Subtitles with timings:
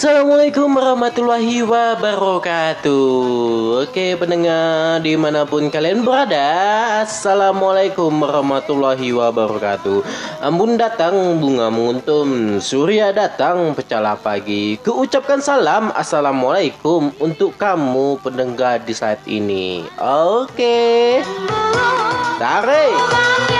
[0.00, 3.04] Assalamualaikum warahmatullahi wabarakatuh.
[3.84, 10.00] Oke pendengar di mana pun kalian berada Assalamualaikum warahmatullahi wabarakatuh.
[10.40, 14.80] Ambun datang bunga menguntum Surya datang pecahlah pagi.
[14.80, 19.84] Keucapkan salam Assalamualaikum Untuk kamu pendengar di saat ini.
[20.00, 21.20] Oke.
[22.40, 23.59] Tarik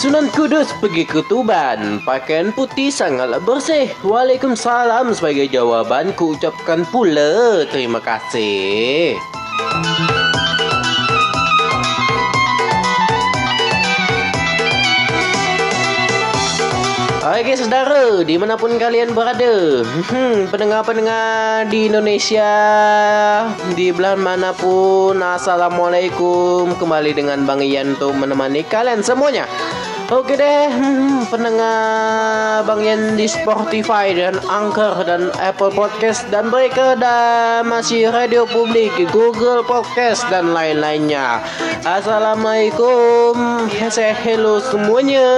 [0.00, 2.00] Sunan Kudus pergi ke Tuban.
[2.08, 3.92] Pakaian putih sangatlah bersih.
[4.00, 9.20] Waalaikumsalam sebagai jawaban Ku ucapkan pula terima kasih
[17.30, 22.50] Oke saudara, di mana pun kalian berada hmm, Pendengar-pendengar di Indonesia
[23.70, 29.46] Di belahan mana pun Assalamualaikum Kembali dengan Bang Ian untuk menemani kalian semuanya
[30.10, 36.98] Oke deh, hmm, pendengar Bang Yan di Spotify dan Anchor dan Apple Podcast dan mereka
[36.98, 41.38] dan masih Radio Publik, Google Podcast dan lain-lainnya.
[41.86, 45.30] Assalamualaikum, say hello semuanya.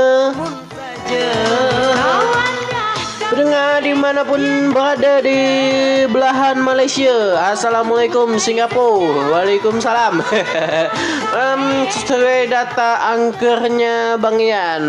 [3.32, 5.40] Pendengar di mana pun berada di
[6.04, 7.40] belahan Malaysia.
[7.48, 9.32] Assalamualaikum Singapura.
[9.32, 10.20] Waalaikumsalam.
[11.32, 14.36] Um, Sesuai data angkernya Bang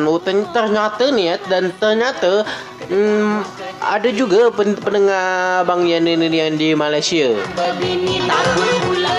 [0.03, 2.43] oh, Ternyata nih dan ternyata
[2.91, 3.39] um,
[3.79, 7.31] Ada juga pendengar Bang Yan ini yang di Malaysia.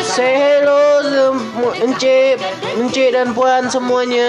[0.04, 0.94] Say hello
[1.72, 2.44] Encik
[2.76, 4.28] Encik dan puan semuanya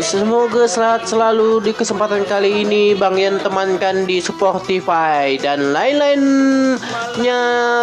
[0.00, 7.42] Semoga selamat selalu di kesempatan kali ini Bang Yan temankan di Spotify dan lain-lainnya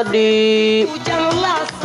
[0.10, 0.34] di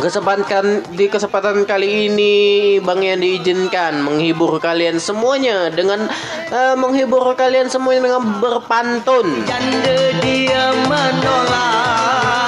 [0.01, 2.33] kesempatan di kesempatan kali ini
[2.81, 6.09] Bang Yan diizinkan menghibur kalian semuanya dengan
[6.49, 9.45] uh, menghibur kalian semuanya dengan berpantun.
[9.45, 12.42] Janda dia menolak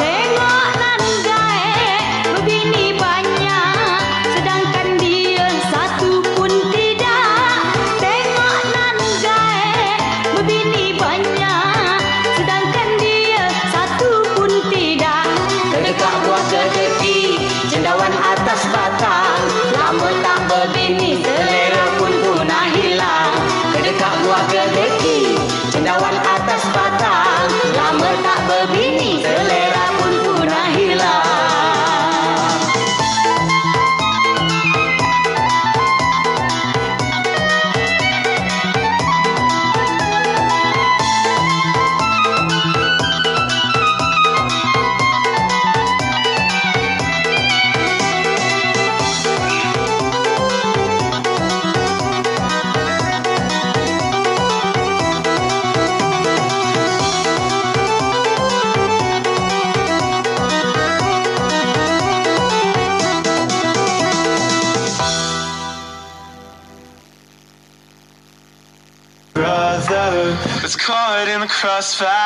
[71.55, 72.24] crossfire.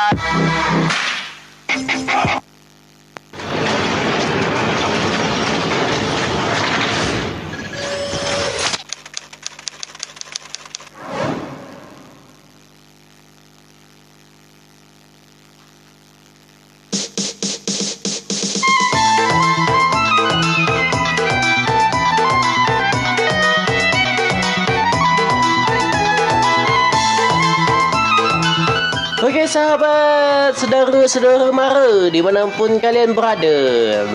[30.80, 33.58] Sahabat, saudara-saudara mara di mana pun kalian berada.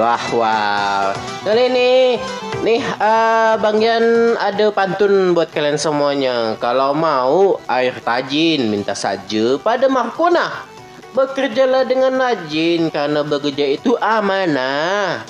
[0.02, 1.14] Wah
[1.46, 2.18] Kali ini
[2.66, 6.58] Nih uh, Bang Yan ada pantun buat kalian semuanya.
[6.58, 10.66] Kalau mau air tajin minta saja pada Markona.
[11.14, 15.22] Bekerjalah dengan rajin karena bekerja itu amanah.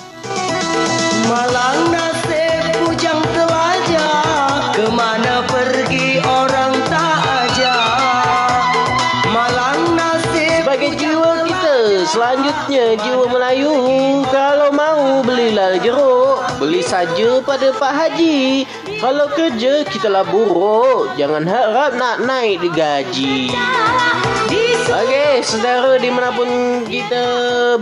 [1.28, 2.25] Malang nasib
[12.16, 13.76] Selanjutnya jiwa Melayu
[14.32, 18.64] Kalau mau belilah jeruk Beli saja pada Pak Haji.
[18.96, 21.12] Kalau kerja kita lah buruk.
[21.20, 23.52] Jangan harap nak naik di gaji.
[24.48, 27.24] Di Oke, saudara dimanapun kita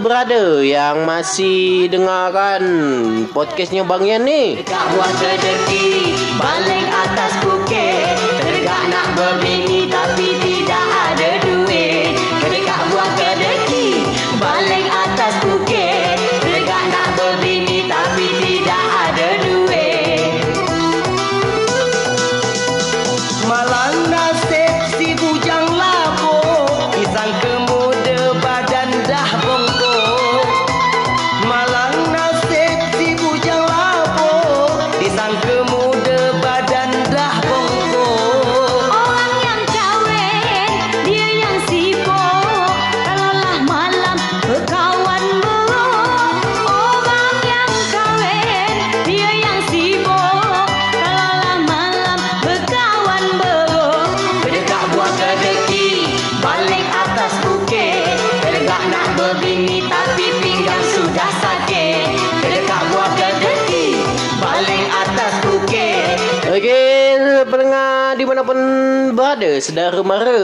[0.02, 2.64] berada yang masih dengarkan
[3.31, 4.58] podcastnya Bang Yan ni.
[4.58, 8.19] Tegak buat sedeki Baling atas bukit.
[8.42, 9.83] Tegak nak berbini
[69.61, 70.41] saudara mara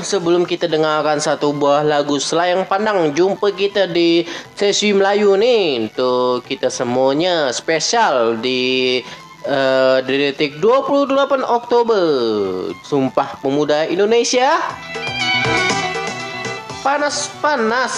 [0.00, 4.24] Sebelum kita dengarkan satu buah lagu Selayang Pandang Jumpa kita di
[4.54, 5.88] sesi Melayu ni.
[5.88, 9.00] Untuk kita semuanya spesial di
[9.48, 12.04] uh, di detik 28 Oktober.
[12.84, 14.56] Sumpah Pemuda Indonesia.
[16.80, 17.94] Panas-panas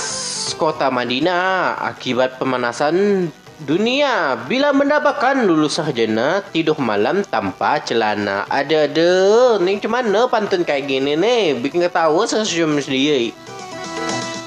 [0.56, 3.28] kota Madinah akibat pemanasan
[3.64, 8.46] dunia bila mendapatkan lulus sarjana tidur malam tanpa celana.
[8.46, 9.58] Ada-ada.
[9.58, 11.58] Ni macam mana pantun kayak gini ni?
[11.58, 13.34] Bikin ketawa sesenyum sendiri.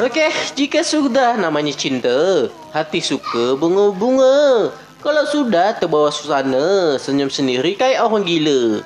[0.01, 4.71] Okey, jika sudah namanya cinta, hati suka bunga-bunga.
[5.01, 8.85] Kalau sudah terbawa suasana, senyum sendiri kayak orang gila.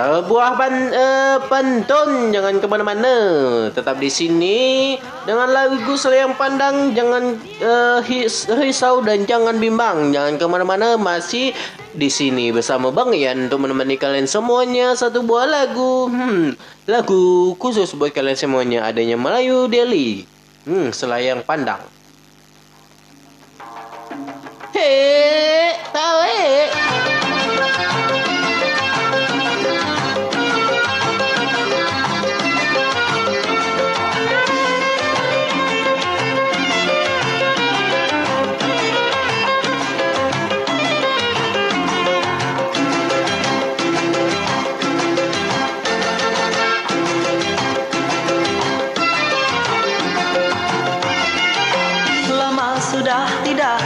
[0.00, 3.14] Sebuah pan, uh, pantun jangan ke mana-mana.
[3.68, 4.96] Tetap di sini
[5.28, 8.00] dengan lagu Selayang Pandang jangan uh,
[8.56, 10.08] risau dan jangan bimbang.
[10.08, 11.52] Jangan ke mana-mana masih
[11.92, 16.08] di sini bersama Bang Ian untuk menemani kalian semuanya satu buah lagu.
[16.08, 16.56] Hmm,
[16.88, 20.24] lagu khusus buat kalian semuanya adanya Melayu Delhi.
[20.64, 21.84] Hmm, Selayang Pandang.
[24.72, 26.20] Hei, tahu
[53.00, 53.79] sudah tidak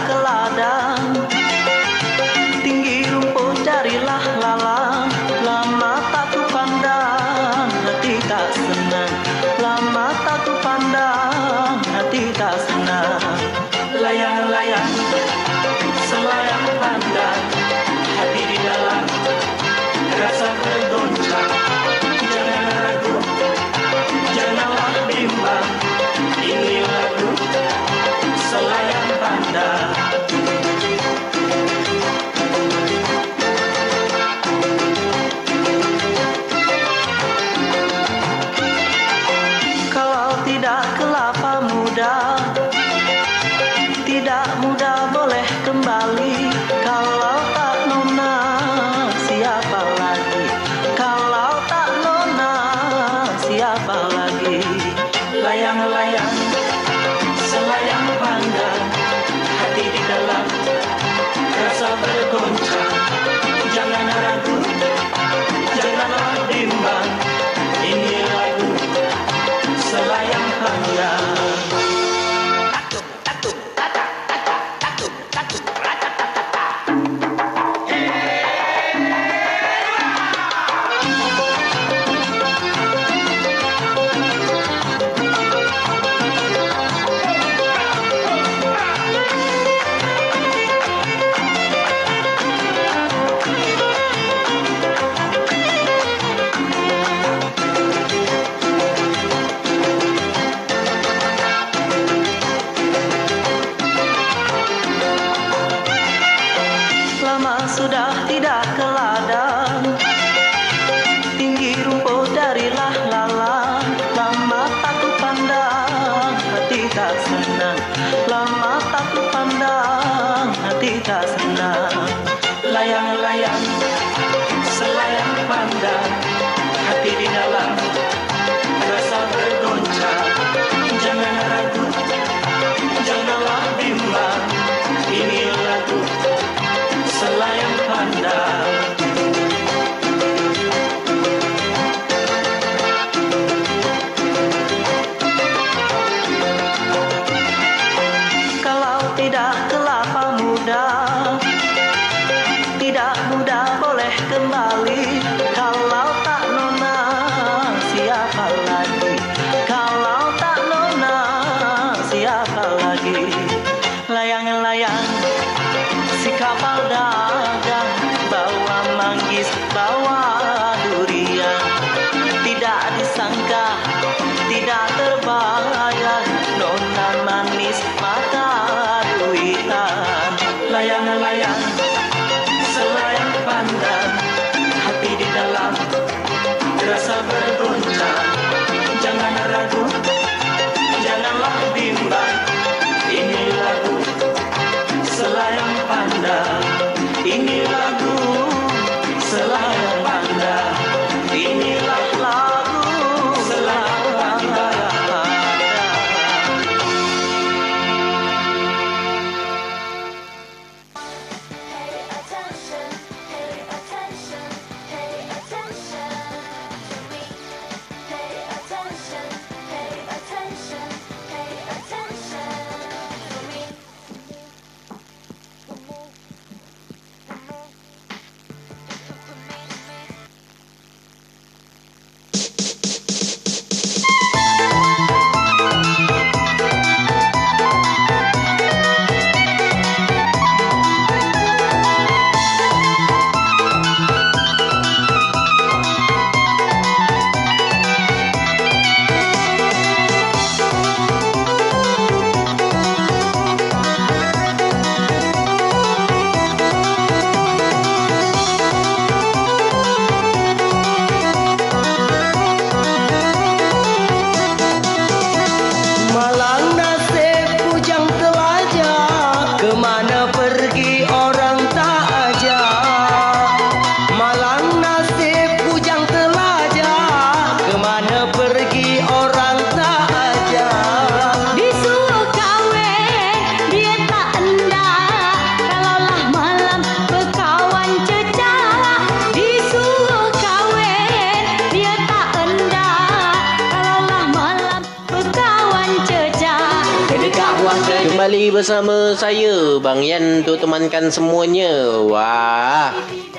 [298.52, 301.96] Bersama saya Bang Yan untuk temankan semuanya.
[302.04, 302.92] Wah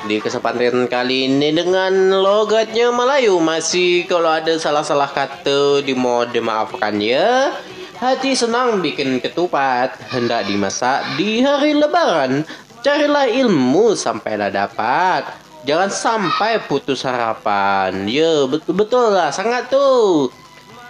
[0.09, 7.53] Di kesempatan kali ini dengan logatnya Melayu Masih kalau ada salah-salah kata Dimohon dimaafkan ya.
[8.01, 12.41] Hati senang bikin ketupat Hendak dimasak di hari lebaran.
[12.81, 15.27] Carilah ilmu sampailah dapat.
[15.69, 18.09] Jangan sampai putus harapan.
[18.09, 20.33] Ya betul-betul lah sangat tuh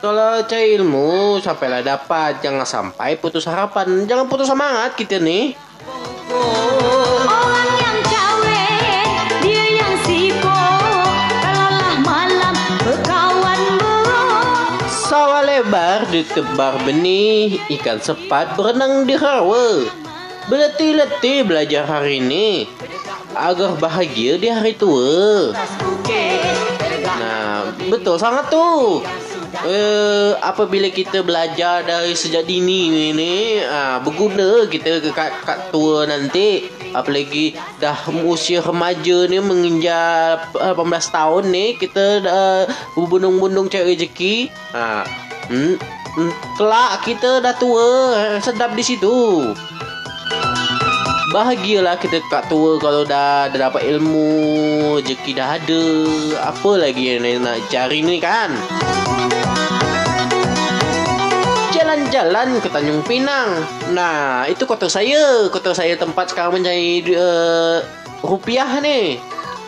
[0.06, 4.06] kalau cari ilmu sampailah dapat jangan sampai putus harapan.
[4.06, 5.58] Jangan putus semangat kita nih
[7.26, 9.96] Orang yang kawin dia yang
[10.46, 19.90] Kalaulah malam berkawan buruk sawah lebar ditebar benih ikan sepat berenang di rawa.
[20.46, 22.70] Berletih-letih belajar hari ini
[23.34, 25.50] agar bahagia di hari tua.
[27.02, 29.02] Nah, betul sangat tuh.
[29.66, 36.70] Eh, apabila kita belajar dari sejak dini ini, ah, berguna kita kat, kat tua nanti.
[36.94, 37.98] Apalagi dah
[38.30, 44.54] usia remaja ni menginjak 18 tahun ni, kita dah berbundung-bundung cari rezeki.
[44.70, 45.02] Ah,
[45.50, 46.32] hmm, hmm,
[46.62, 47.90] kelak kita dah tua,
[48.46, 49.50] sedap di situ.
[51.34, 55.86] Bahagialah kita kat tua kalau dah, dah dapat ilmu, rezeki dah ada.
[56.54, 58.54] Apa lagi yang nak cari ni kan?
[61.96, 63.64] Jalan-jalan ke Tanjung Pinang.
[63.96, 65.48] Nah, itu kota saya.
[65.48, 67.80] Kota saya tempat sekarang mencari uh,
[68.20, 69.16] rupiah ni.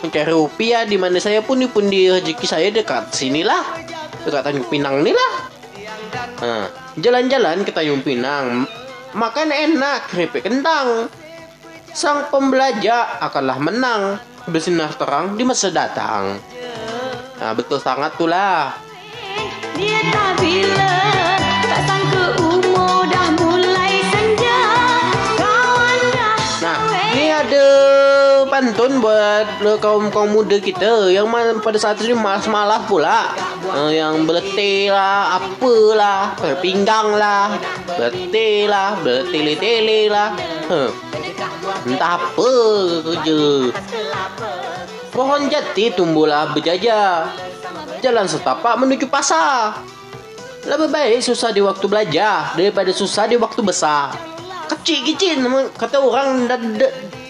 [0.03, 3.63] Mencari rupiah di mana saya pun pun di rezeki saya dekat sinilah.
[4.27, 5.33] Dekat Tanjung Pinang ni lah.
[6.43, 6.67] Ha,
[6.99, 8.67] jalan-jalan ke Tanjung Pinang.
[9.15, 11.07] Makan enak keripik kentang.
[11.95, 14.19] Sang pembelajar akanlah menang
[14.51, 16.43] bersinar terang di masa datang.
[17.39, 18.75] Nah, betul sangat tu lah.
[19.79, 21.36] Dia tak bila
[29.77, 33.33] kaum kaum muda kita yang ma- pada saat ini malas-malas pula.
[33.67, 37.57] Uh, yang beletih lah, apalah, pinggang lah,
[37.97, 40.33] beletih lah, beletih-letih lah.
[40.71, 40.89] Huh.
[41.85, 42.51] Entah apa
[43.03, 43.71] kerja.
[45.11, 47.33] Pohon jati tumbuhlah berjajar.
[48.01, 49.81] Jalan setapak menuju pasar.
[50.67, 54.11] Lebih baik susah di waktu belajar daripada susah di waktu besar.
[54.67, 55.39] Kecil-kecil
[55.79, 56.59] kata orang dah,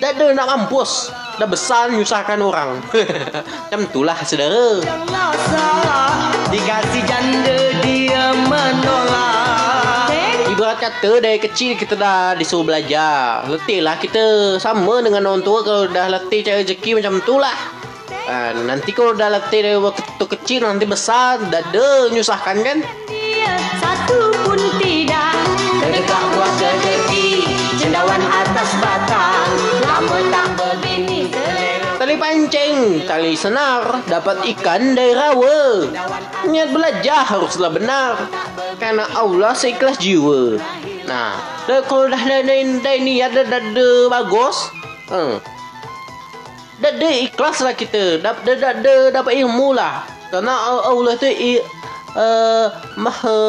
[0.01, 1.13] dah, nak mampus.
[1.37, 2.81] Dah besar nyusahkan orang.
[3.69, 4.81] Macam itulah saudara.
[4.81, 10.09] Janganlah salah Dikasih janda dia menolak
[10.49, 13.45] Ibarat kata dari kecil kita dah disuruh belajar.
[13.45, 17.53] Letih lah kita sama dengan orang tua kalau dah letih cari rezeki macam tu lah.
[18.25, 22.81] Ha, nanti kalau dah letih dari waktu kecil nanti besar dah ada nyusahkan kan?
[23.77, 25.35] Satu pun tidak
[25.83, 27.45] Terdekat buah kedeki
[27.77, 29.51] Cendawan atas batang
[29.85, 30.56] Lama tak
[32.07, 35.91] Tali pancing, tali senar, dapat ikan dari rawa.
[36.47, 38.31] Niat belajar haruslah benar.
[38.79, 40.55] Karena Allah seikhlas jiwa.
[41.03, 41.35] Nah,
[41.67, 44.71] dah, kalau dah ada niat dah bagus.
[45.11, 45.43] Hmm.
[46.79, 48.23] Dah ada ikhlas lah kita.
[48.23, 50.07] Dah, dah dapat ilmu lah.
[50.31, 53.39] Karena Allah tu uh, maha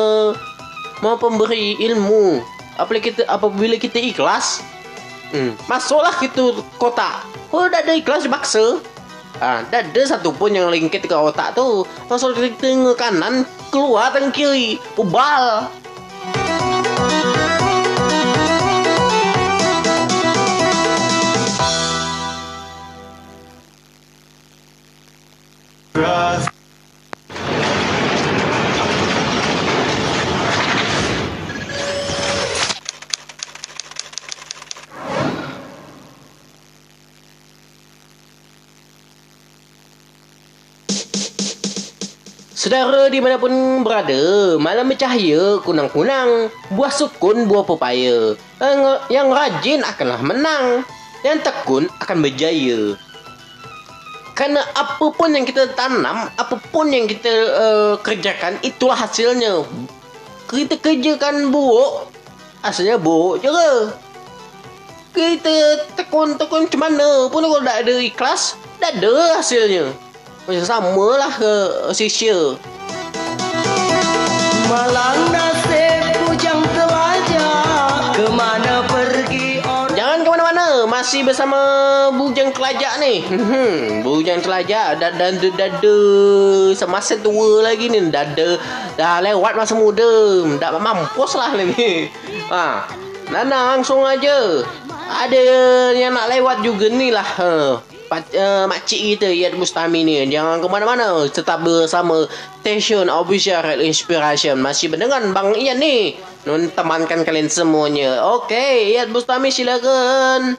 [0.99, 2.43] maha pemberi ilmu.
[2.75, 4.67] Apabila kita apabila kita ikhlas,
[5.29, 5.53] Hmm.
[5.69, 7.29] Masuklah kita kotak.
[7.53, 8.81] Oh, dah ada ikhlas dipaksa.
[9.39, 11.85] Ah, dah ada satu pun yang lingkit ke otak tu.
[12.09, 14.81] Masuk dari tengah kanan, keluar tengah kiri.
[14.97, 15.69] Ubal.
[42.59, 43.55] Saudara di mana pun
[43.87, 48.35] berada, malam bercahaya kunang-kunang, buah sukun buah pepaya.
[48.59, 48.81] Yang,
[49.15, 50.83] yang rajin akanlah menang,
[51.23, 52.99] yang tekun akan berjaya.
[54.35, 59.63] Karena apa pun yang kita tanam, apa pun yang kita uh, kerjakan, itulah hasilnya.
[60.51, 62.11] Kita kerjakan buruk,
[62.67, 63.71] hasilnya buruk ke?
[65.15, 65.55] Kita
[65.95, 70.08] tekun-tekun macam mana pun kalau tak ada ikhlas, tak ada hasilnya.
[70.49, 71.55] Macam sama lah ke
[71.93, 72.57] sisya.
[74.65, 81.61] Malang nasib bujang telajak Kemana pergi orang Jangan ke mana-mana, masih bersama
[82.17, 83.29] Bujang Telajak ni.
[83.29, 88.57] Hmm, Bujang Telajak dah dah dah, dah, dah semasa tua lagi ni, dah dah,
[88.97, 92.09] dah lewat masa muda, dah mampus lah lagi.
[92.53, 92.89] Ha,
[93.29, 94.65] Nana langsung aja.
[95.13, 95.41] Ada
[95.93, 97.29] yang nak lewat juga ni lah.
[97.37, 97.85] Ha.
[98.09, 100.17] Uh, makcik kita Yad Mustami ni.
[100.33, 101.29] Jangan ke mana-mana.
[101.29, 102.25] Tetap bersama
[102.65, 104.57] Station Official Radio Inspiration.
[104.57, 106.17] Masih mendengar Bang Ian ni.
[106.49, 108.25] Nun temankan kalian semuanya.
[108.41, 110.57] Okey Yad Mustami silakan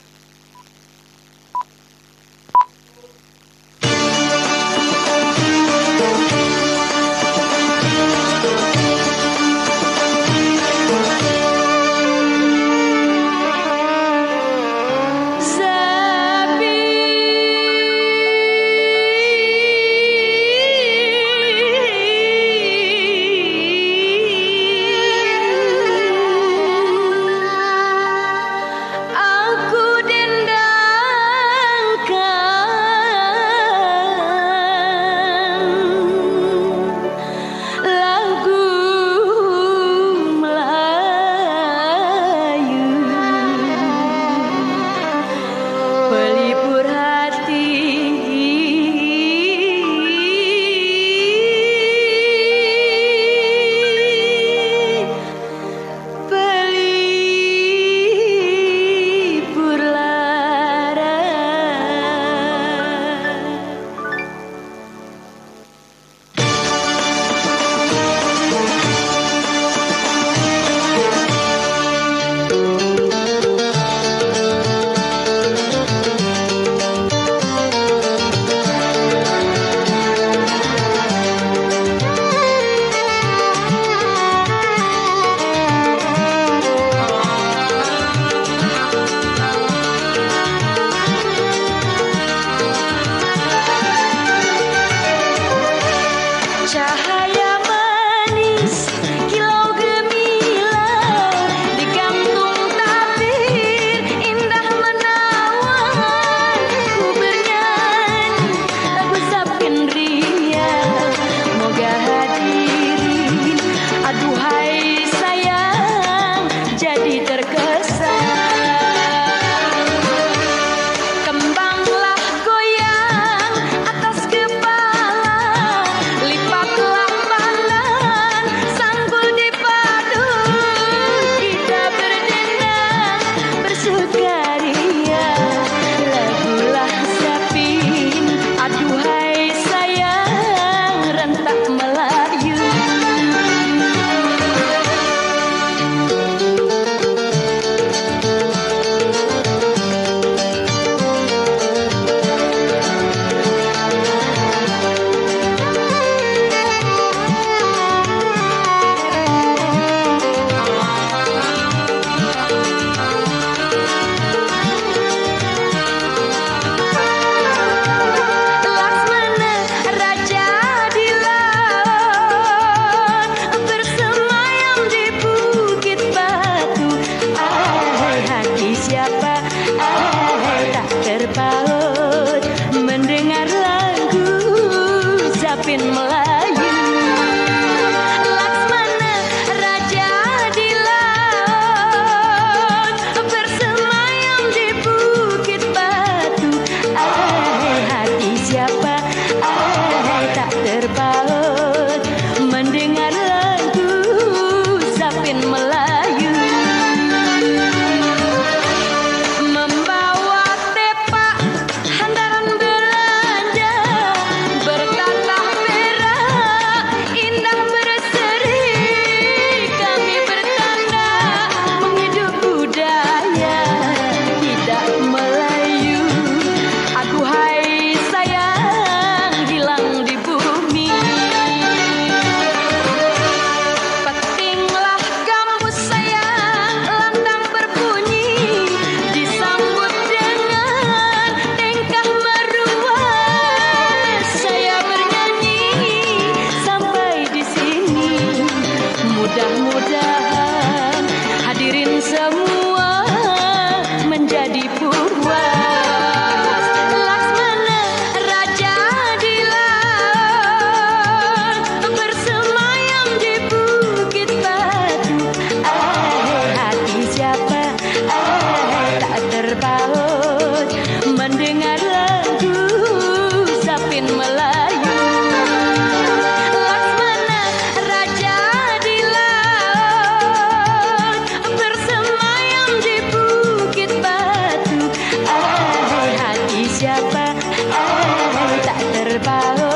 [287.59, 289.68] siapa eh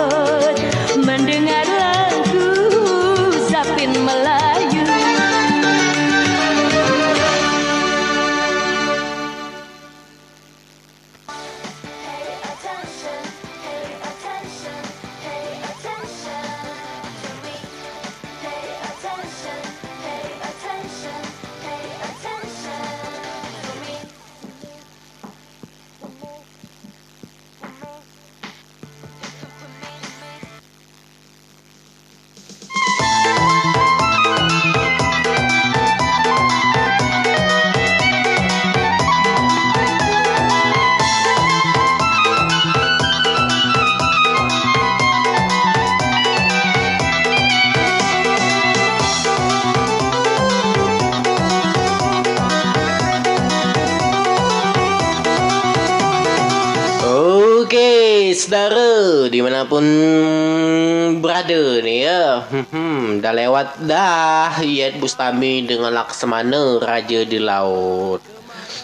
[63.83, 68.23] dah Yat Bustami dengan Laksamana Raja di Laut.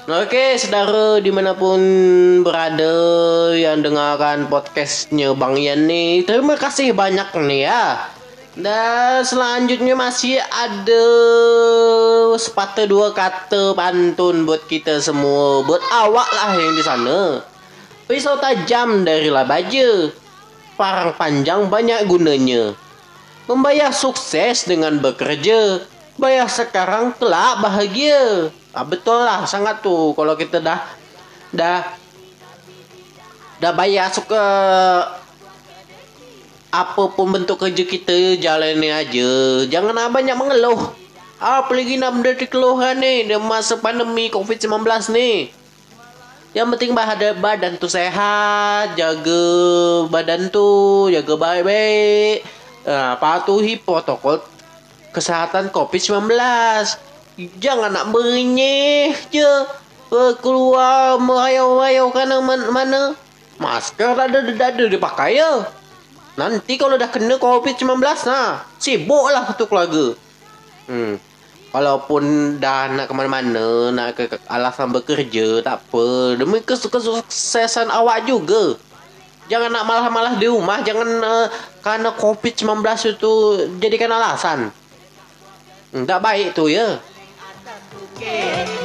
[0.09, 1.79] Oke, saudara di mana pun
[2.41, 2.97] berada
[3.55, 8.09] yang dengarkan podcastnya Bang Yan nih, terima kasih banyak nih ya.
[8.59, 11.05] Dan selanjutnya masih ada
[12.35, 17.19] sepatah dua kata pantun buat kita semua, buat awak lah yang di sana.
[18.09, 20.09] Pisau tajam dari baja.
[20.73, 22.88] Parang panjang banyak gunanya.
[23.49, 25.81] Membayar sukses dengan bekerja.
[26.21, 28.53] Bayar sekarang kelak bahagia.
[28.69, 30.77] Ah, betul lah sangat tuh kalau kita dah
[31.49, 31.81] dah
[33.57, 34.45] dah bayar suka
[36.69, 39.65] apa pun bentuk kerja kita jalani aja.
[39.65, 40.93] Jangan ah, banyak mengeluh.
[41.41, 45.49] Apalagi nak benda keluhan ni di masa pandemi COVID-19 ni.
[46.53, 52.58] Yang penting badan badan tu sehat, jaga badan tu, jaga baik-baik.
[52.87, 54.39] Uh, patuhi protokol
[55.11, 56.31] kesehatan COVID-19.
[57.59, 59.51] Jangan nak berenyeh je.
[60.09, 62.09] Uh, keluar merayau-rayau
[62.41, 63.01] man- mana.
[63.59, 65.67] Masker ada ada dipakai ya.
[66.39, 70.15] Nanti kalau dah kena COVID-19 nah, sibuklah tu keluarga.
[70.87, 71.19] Hmm.
[71.69, 76.33] Walaupun dah nak ke mana-mana, nak ke, alasan bekerja, tak apa.
[76.39, 78.73] Demi kes- kesuksesan awak juga.
[79.49, 81.47] Jangan nak malah-malah di rumah, jangan uh,
[81.81, 82.85] kerana COVID-19
[83.17, 83.31] itu
[83.81, 84.69] jadikan alasan.
[85.89, 87.01] Tak baik tu ya.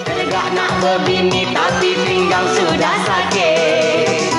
[0.08, 4.32] Tegak nak berbini tapi pinggang sudah sakit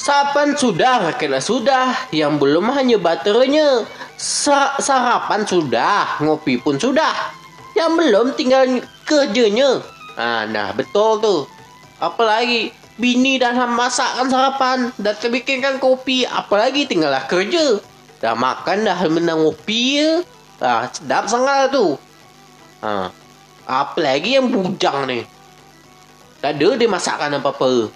[0.00, 2.08] Sarapan sudah, kena sudah.
[2.14, 3.84] Yang belum hanya baterainya.
[4.16, 7.12] Sa- sarapan sudah, ngopi pun sudah.
[7.76, 8.64] Yang belum tinggal
[9.04, 9.84] kerjanya.
[10.16, 11.36] Ah, nah betul tu.
[12.00, 17.80] Apalagi bini dah masakkan sarapan, dah terbikinkan kopi, apalagi tinggallah kerja.
[18.20, 20.24] Dah makan dah menang ya.
[20.56, 22.00] Ah, sedap sangat tu.
[22.80, 23.12] Ah,
[23.68, 25.28] apalagi yang bujang ni.
[26.40, 27.92] Tak ada dia masakkan apa-apa.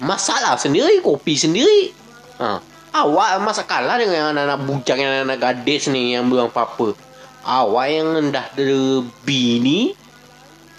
[0.00, 1.92] Masalah sendiri, kopi sendiri.
[2.36, 2.60] Ha.
[2.96, 6.96] Awak masa kalah dengan anak-anak bujang yang anak gadis ni yang belum apa-apa.
[7.44, 8.80] Awak yang dah ada
[9.24, 9.94] bini,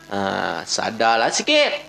[0.10, 1.87] ha, sadarlah sikit.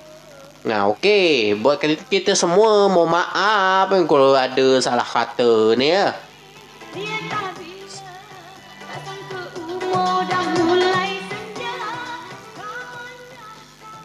[0.68, 1.57] Nah, okey.
[1.57, 1.81] Buat
[2.12, 6.12] kita, semua, mohon maaf kalau ada salah kata ni ya.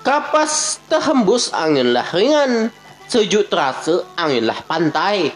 [0.07, 2.71] Kapas terhembus anginlah ringan.
[3.11, 5.35] Sejuk terasa anginlah pantai.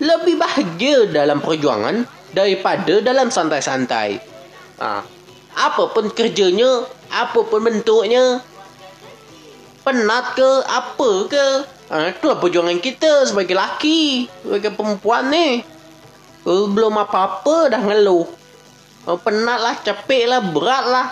[0.00, 4.16] Lebih bahagia dalam perjuangan daripada dalam santai-santai.
[4.80, 5.04] Ha.
[5.52, 8.40] Apa pun kerjanya, apa pun bentuknya.
[9.90, 11.46] Penat ke, apa ke.
[11.90, 15.66] Ha, itulah perjuangan kita sebagai lelaki, sebagai perempuan ni.
[16.46, 18.22] Eh, Belum apa-apa dah ngeluh.
[19.10, 21.08] Oh, penat lah, capek lah, berat lah.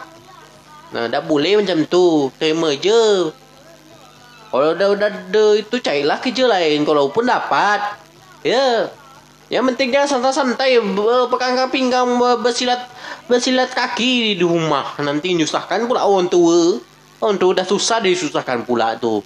[0.94, 2.30] Nah, tak boleh macam tu.
[2.38, 3.34] Terima je.
[4.54, 7.98] Kalau dah udah ada itu carilah kerja lain kalau pun dapat.
[8.46, 8.94] Ya.
[9.48, 10.76] Yang penting jangan santai-santai
[11.32, 12.84] Pekangkan pinggang ber- bersilat
[13.32, 16.76] Bersilat kaki di rumah Nanti nyusahkan pula orang tua
[17.18, 19.18] Orang tua dah susah disusahkan pula tu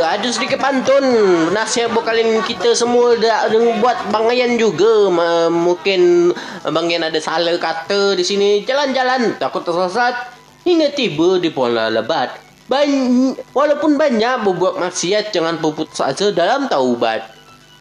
[0.00, 1.04] ada sedikit pantun.
[1.52, 3.52] Nasihat buat kalian kita semua dah
[3.82, 5.12] buat bangaian juga.
[5.12, 6.32] Ma- Mungkin
[6.64, 8.64] bangaian ada salah kata di sini.
[8.64, 10.14] Jalan-jalan, takut tersesat.
[10.62, 12.38] Hingga tiba di pola lebat.
[12.70, 17.28] Ban- walaupun banyak berbuat maksiat, jangan berputus asa dalam taubat.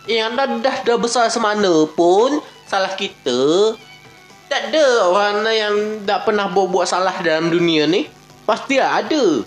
[0.10, 3.78] Yang dah, dah, dah besar semana pun, salah kita.
[4.50, 8.10] Tak ada orang yang tak pernah buat-buat salah dalam dunia ni.
[8.44, 9.46] Pasti ada.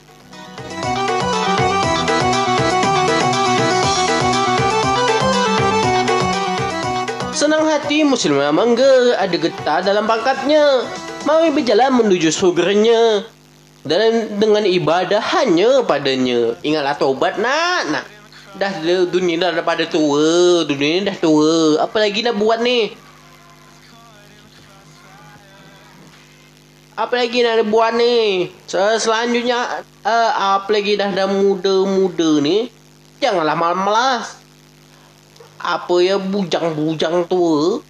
[7.44, 10.80] Senang hati Muslimah mangga ada getah dalam pangkatnya.
[11.28, 13.20] Mari berjalan menuju surganya.
[13.84, 16.56] Dan dengan ibadah hanya padanya.
[16.64, 18.08] Ingatlah taubat nak, nak.
[18.56, 20.64] Dah dunia dah pada tua.
[20.64, 21.84] Dunia ni dah tua.
[21.84, 22.96] Apa lagi nak buat ni?
[26.96, 28.48] Apa lagi nak buat ni?
[28.64, 32.72] Se- Selanjutnya, uh, apa lagi dah dah muda-muda ni?
[33.20, 34.43] Janganlah malas-malas
[35.64, 37.80] apa ya bujang-bujang tua.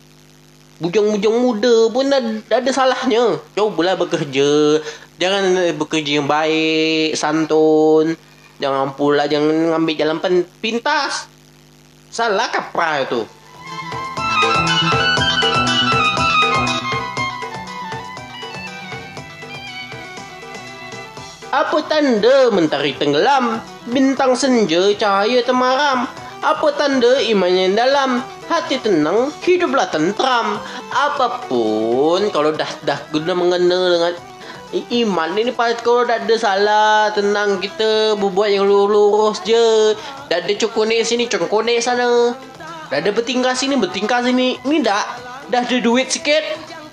[0.79, 2.23] Bujang-bujang muda pun dah
[2.63, 3.43] ada salahnya.
[3.59, 4.79] Cubalah bekerja.
[5.19, 8.15] Jangan bekerja yang baik santun.
[8.63, 11.27] Jangan pula jangan ambil jalan pen- pintas.
[12.15, 13.27] Salah kaprah itu.
[21.55, 23.63] Apa tanda mentari tenggelam?
[23.87, 26.11] Bintang senja cahaya temaram.
[26.45, 28.21] Apa tanda iman yang dalam?
[28.45, 30.61] Hati tenang, hiduplah tentram.
[30.93, 34.13] Apa pun kalau dah dah guna mengena dengan
[34.77, 37.09] iman ini pas kalau dah ada salah.
[37.17, 39.97] Tenang kita berbuat yang lurus je.
[40.29, 42.37] Dah ada cokonek sini cokonek sana.
[42.93, 44.61] Dah ada bertingkah sini bertingkah sini.
[44.69, 45.17] Ni dah
[45.49, 46.45] ada duit sikit.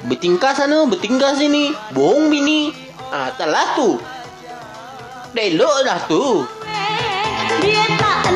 [0.08, 1.76] Bertingkah sana bertingkah sini.
[1.92, 2.72] Bohong bini.
[3.12, 4.00] Ah telah tu.
[5.36, 6.48] Dah elok dah tu.
[7.60, 8.32] Dia tak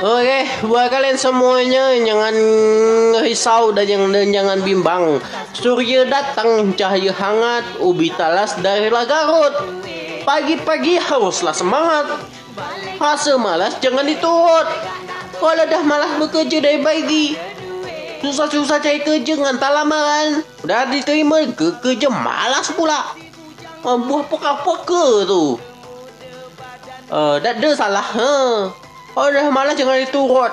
[0.00, 2.32] Okey, buat kalian semuanya jangan
[3.20, 5.20] risau dan jangan dan jangan bimbang.
[5.52, 9.52] Surya datang cahaya hangat, ubi talas darilah Garut.
[10.24, 12.16] Pagi-pagi haruslah semangat.
[12.96, 14.64] Rasa malas jangan diturut.
[15.36, 17.36] Kalau dah malas bekerja dari pagi,
[18.24, 20.40] susah-susah cari kerja dengan tak lamaran.
[20.64, 23.04] Dah diterima ke kerja malas pula.
[23.84, 25.60] Ah, Buah poka-poka tu.
[27.12, 28.08] Uh, dah ada salah.
[28.16, 28.88] Ha.
[29.18, 30.52] Oh dah malas jangan diturut.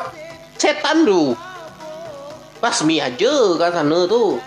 [0.58, 1.38] Setan tu.
[2.58, 4.41] Basmi aja kat sana tu.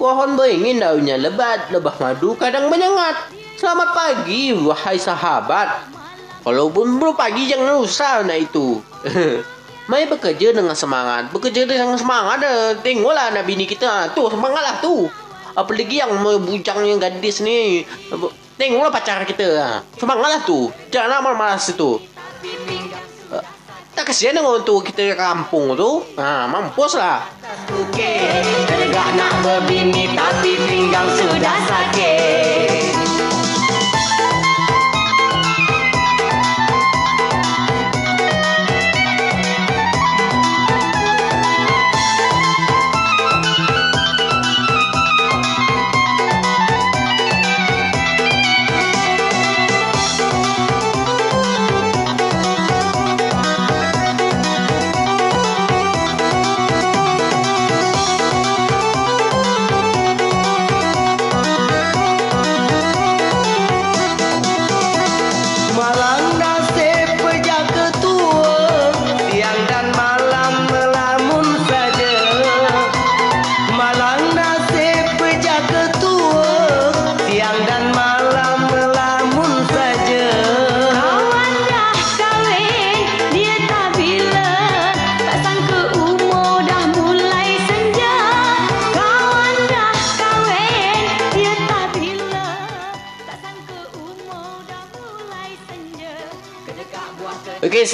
[0.00, 3.28] Pohon beringin daunnya lebat, lebah madu kadang menyengat.
[3.60, 5.84] Selamat pagi, wahai sahabat.
[6.40, 8.80] Walaupun belum pagi jangan usah nak itu.
[9.92, 11.28] Mari bekerja dengan semangat.
[11.28, 12.80] Bekerja dengan semangat dah.
[12.80, 13.84] Tengoklah anak bini kita.
[13.84, 15.12] Ah, Tu semangatlah tu.
[15.52, 17.84] Apalagi yang bujang yang gadis ni.
[18.56, 19.48] Tengoklah pacar kita.
[19.60, 19.76] ah.
[20.00, 20.72] Semangatlah tu.
[20.88, 22.00] Jangan malas-malas itu.
[24.00, 26.00] Tak kesian tua kita di kampung tu.
[26.16, 27.20] Ha, mampus lah.
[28.64, 32.69] Tegak nak berbini Tapi pinggang sudah sakit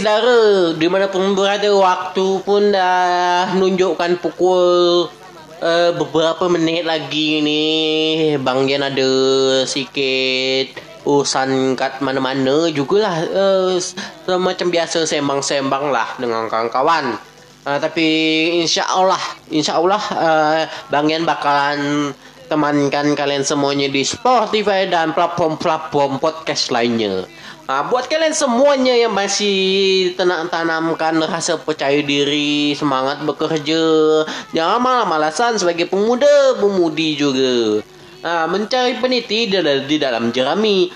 [0.07, 5.11] saudara, di mana pun berada waktu pun dah menunjukkan pukul
[5.59, 9.11] eh, beberapa menit lagi nih Bang Jan ada
[9.66, 17.19] sikit urusan kat mana-mana jugalah uh, macam biasa sembang-sembang lah dengan kawan-kawan.
[17.66, 18.07] Uh, tapi
[18.62, 19.19] insya Allah,
[19.51, 22.14] insya Allah uh, Bang Yan bakalan
[22.47, 27.27] temankan kalian semuanya di Spotify dan platform-platform podcast lainnya.
[27.66, 33.83] Uh, buat kalian semuanya yang masih tanamkan rasa percaya diri, semangat bekerja,
[34.54, 37.83] jangan malah-malasan sebagai pemuda, pemudi juga.
[38.23, 40.94] Ah, mencari peniti di dalam jerami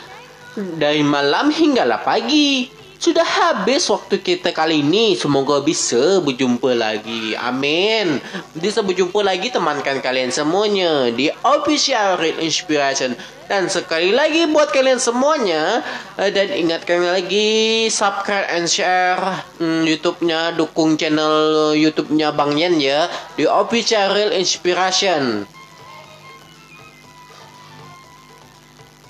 [0.79, 2.80] dari malam hinggalah pagi.
[3.01, 5.17] Sudah habis waktu kita kali ini.
[5.17, 7.33] Semoga bisa berjumpa lagi.
[7.33, 8.21] Amin.
[8.53, 13.17] Bisa berjumpa lagi temankan kalian semuanya di Official Real Inspiration.
[13.49, 15.81] Dan sekali lagi buat kalian semuanya
[16.21, 19.19] eh, dan ingatkan lagi subscribe and share
[19.57, 25.49] hmm, YouTube-nya dukung channel YouTube-nya Bang Yen ya di Official Real Inspiration.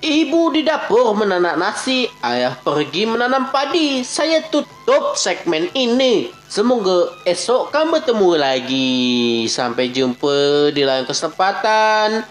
[0.01, 4.01] Ibu di dapur menanak nasi, ayah pergi menanam padi.
[4.01, 6.33] Saya tutup segmen ini.
[6.49, 9.45] Semoga esok kan bertemu lagi.
[9.45, 12.25] Sampai jumpa di lain kesempatan.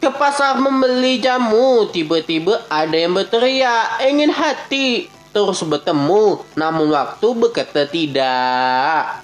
[0.00, 5.12] Ke pasar membeli jamu, tiba-tiba ada yang berteriak, ingin hati.
[5.36, 9.20] Terus bertemu, namun waktu berkata tidak.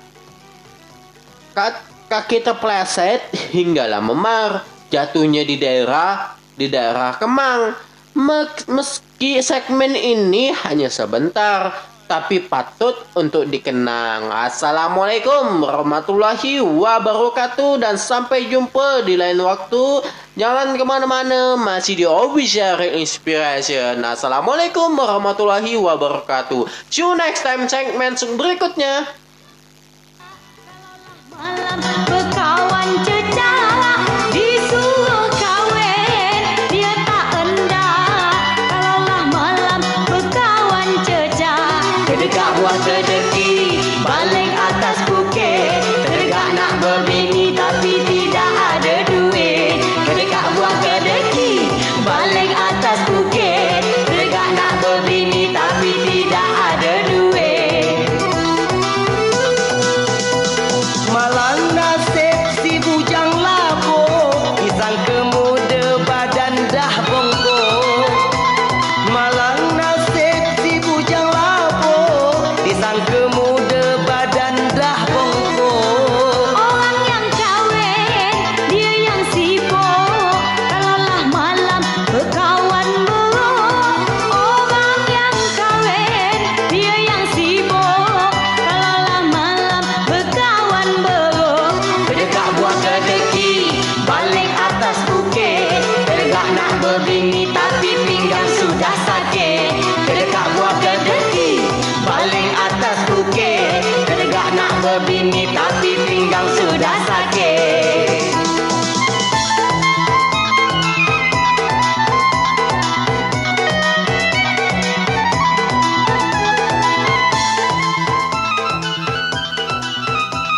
[2.12, 4.68] Kaki terpleset hinggalah memar.
[4.92, 7.85] Jatuhnya di daerah di daerah Kemang.
[8.16, 11.68] Meski segmen ini hanya sebentar,
[12.08, 14.32] tapi patut untuk dikenang.
[14.32, 20.00] Assalamualaikum warahmatullahi wabarakatuh dan sampai jumpa di lain waktu.
[20.32, 24.00] Jangan ke mana-mana, masih di Official Inspiration.
[24.00, 26.88] Assalamualaikum warahmatullahi wabarakatuh.
[26.88, 29.12] See you next time segmen berikutnya.
[31.36, 31.84] Malam